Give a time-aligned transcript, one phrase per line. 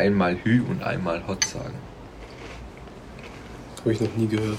[0.00, 1.74] einmal Hü und einmal Hot sagen?
[3.80, 4.58] Habe ich noch nie gehört.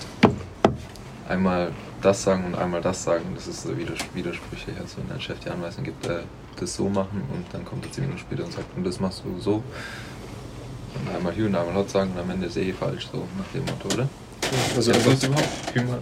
[1.27, 1.71] Einmal
[2.01, 4.75] das sagen und einmal das sagen, das ist so widers widersprüchlich.
[4.79, 6.19] Also wenn dein Chef die Anweisung gibt, äh,
[6.59, 9.23] das so machen und dann kommt er 10 Minuten später und sagt, und das machst
[9.25, 9.63] du so.
[10.93, 13.47] Und einmal Hü und einmal Hot sagen und am Ende ist eh falsch, so nach
[13.53, 14.07] dem Motto, oder?
[14.75, 15.49] Also, ja, sonst überhaupt?
[15.73, 15.99] Hü mal,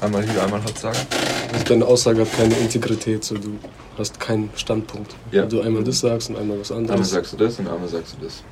[0.00, 0.98] einmal Hü, einmal Hot sagen?
[1.52, 3.58] also deine Aussage hat keine Integrität, so du
[3.96, 5.14] hast keinen Standpunkt.
[5.32, 5.42] Ja.
[5.42, 7.10] Wenn du einmal das sagst und einmal was Einmal anderes.
[7.10, 8.42] sagst du das und einmal sagst du das.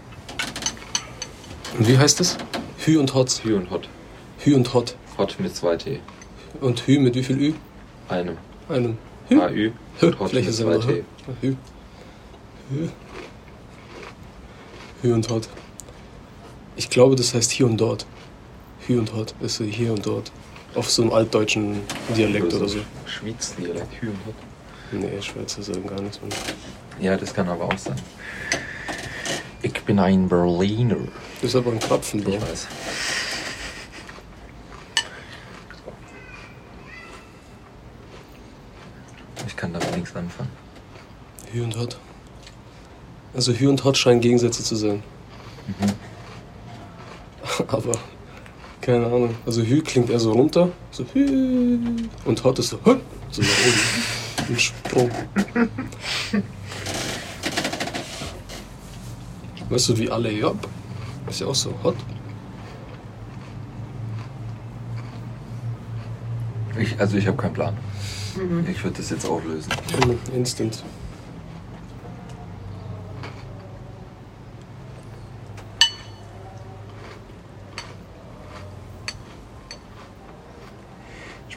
[1.79, 2.37] Und wie heißt das?
[2.79, 3.41] Hü und Hot.
[3.45, 3.89] Hü und Hot.
[4.39, 4.97] Hü und Hot.
[5.19, 6.01] Hot mit zwei T.
[6.61, 7.53] Und Hü mit wie viel Ü?
[8.09, 8.37] Einem.
[8.69, 8.97] Einem.
[9.29, 9.37] Hü.
[9.37, 9.73] Hü.
[10.07, 11.05] und Hot Vielleicht mit zwei T.
[11.43, 11.57] Hü.
[12.71, 12.89] Hü.
[15.03, 15.49] Hü und Hot.
[16.77, 18.07] Ich glaube, das heißt hier und dort.
[18.87, 20.33] Hü und Hot ist so hier und dort.
[20.77, 21.81] Auf so einem altdeutschen
[22.17, 22.79] Dialekt oder so.
[23.07, 24.35] Schwyz-Dialekt, Hü und Hot.
[24.93, 26.21] Nee, Schweizer sagen gar nichts.
[27.01, 27.97] Ja, das kann aber auch sein.
[29.63, 30.99] Ich bin ein Berliner.
[31.41, 32.35] Das ist aber ein Krapfen, Bro.
[32.35, 32.69] Ich weiß.
[39.47, 40.51] Ich kann damit nichts anfangen.
[41.53, 41.97] Hü und Hot.
[43.35, 45.03] Also Hü und Hot scheinen Gegensätze zu sein.
[45.67, 45.93] Mhm.
[47.69, 47.93] Aber
[48.81, 49.35] keine Ahnung.
[49.45, 51.79] Also Hü klingt eher so runter, so Hü.
[52.25, 52.97] Und Hot ist so, Hü,
[53.31, 54.49] so nach oben.
[54.49, 55.11] Ein Sprung.
[59.69, 60.69] Weißt du, wie alle Job?
[61.29, 61.97] Ist ja auch so hot.
[66.79, 67.77] Ich, also ich habe keinen Plan.
[68.71, 69.73] Ich würde das jetzt auflösen.
[70.35, 70.85] Instant.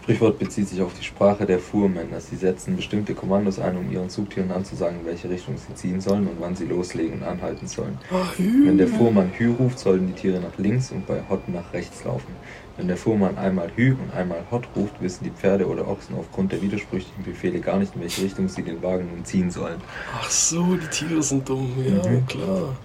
[0.09, 2.19] Sprichwort bezieht sich auf die Sprache der Fuhrmänner.
[2.19, 6.25] Sie setzen bestimmte Kommandos ein, um ihren Zugtieren anzusagen, in welche Richtung sie ziehen sollen
[6.25, 7.95] und wann sie loslegen und anhalten sollen.
[8.39, 12.03] Wenn der Fuhrmann Hü ruft, sollen die Tiere nach links und bei Hot nach rechts
[12.05, 12.33] laufen.
[12.75, 16.53] Wenn der Fuhrmann einmal Hü und einmal Hot ruft, wissen die Pferde oder Ochsen aufgrund
[16.53, 19.79] der widersprüchlichen Befehle gar nicht, in welche Richtung sie den Wagen nun ziehen sollen.
[20.19, 21.71] Ach so, die Tiere sind dumm.
[21.85, 22.25] Ja, Mhm.
[22.25, 22.75] klar.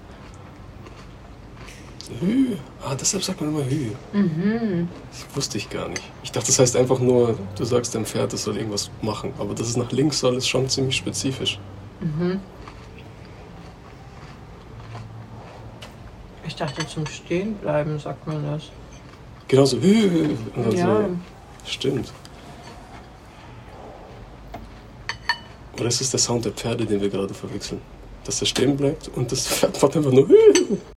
[2.21, 2.57] Hü.
[2.83, 3.91] Ah, deshalb sagt man immer Hü.
[4.13, 4.89] Mhm.
[5.11, 6.03] Das wusste ich gar nicht.
[6.23, 9.33] Ich dachte, das heißt einfach nur, du sagst dem Pferd, es soll irgendwas machen.
[9.39, 11.59] Aber dass es nach links soll, ist schon ziemlich spezifisch.
[12.01, 12.41] Mhm.
[16.47, 18.65] Ich dachte, zum Stehenbleiben sagt man das.
[19.49, 20.37] Genauso Hü.
[20.55, 20.97] Und dann Ja.
[21.03, 21.09] so.
[21.67, 22.13] Stimmt.
[25.77, 27.81] Oder ist es der Sound der Pferde, den wir gerade verwechseln?
[28.25, 30.35] Dass er stehen bleibt und das Pferd macht einfach nur Hü.